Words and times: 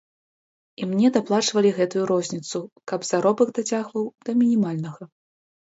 І 0.81 0.87
мне 0.93 1.11
даплачвалі 1.17 1.73
гэтую 1.81 2.03
розніцу, 2.13 2.59
каб 2.93 2.99
заробак 3.11 3.47
дацягваў 3.61 4.13
да 4.25 4.31
мінімальнага. 4.41 5.03